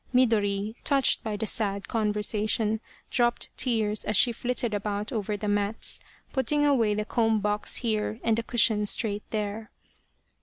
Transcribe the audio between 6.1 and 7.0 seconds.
putting away